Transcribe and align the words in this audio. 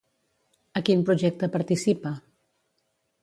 A 0.79 0.81
quin 0.87 1.03
projecte 1.09 1.49
participa? 1.57 2.13